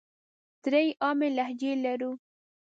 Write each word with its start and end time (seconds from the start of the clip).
درې 0.63 0.83
عامې 1.03 1.29
لهجې 1.37 1.71
لرو. 1.83 2.11